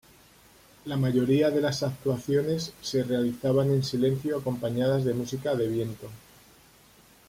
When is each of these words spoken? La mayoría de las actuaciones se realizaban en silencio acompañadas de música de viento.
La 0.85 0.97
mayoría 0.97 1.51
de 1.51 1.61
las 1.61 1.83
actuaciones 1.83 2.73
se 2.81 3.03
realizaban 3.03 3.69
en 3.69 3.83
silencio 3.83 4.39
acompañadas 4.39 5.05
de 5.05 5.13
música 5.13 5.53
de 5.53 5.67
viento. 5.67 6.09